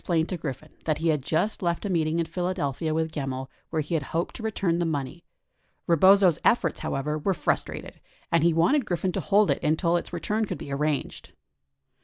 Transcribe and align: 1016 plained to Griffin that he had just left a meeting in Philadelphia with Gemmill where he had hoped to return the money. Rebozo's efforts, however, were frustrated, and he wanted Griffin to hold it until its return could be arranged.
1016 0.01 0.07
plained 0.17 0.29
to 0.29 0.35
Griffin 0.41 0.71
that 0.85 0.97
he 0.97 1.09
had 1.09 1.21
just 1.21 1.61
left 1.61 1.85
a 1.85 1.87
meeting 1.87 2.17
in 2.17 2.25
Philadelphia 2.25 2.91
with 2.91 3.11
Gemmill 3.11 3.51
where 3.69 3.83
he 3.83 3.93
had 3.93 4.01
hoped 4.01 4.35
to 4.35 4.41
return 4.41 4.79
the 4.79 4.83
money. 4.83 5.23
Rebozo's 5.85 6.39
efforts, 6.43 6.79
however, 6.79 7.19
were 7.19 7.35
frustrated, 7.35 8.01
and 8.31 8.43
he 8.43 8.51
wanted 8.51 8.83
Griffin 8.83 9.11
to 9.11 9.19
hold 9.21 9.51
it 9.51 9.61
until 9.63 9.97
its 9.97 10.11
return 10.11 10.45
could 10.45 10.57
be 10.57 10.73
arranged. 10.73 11.33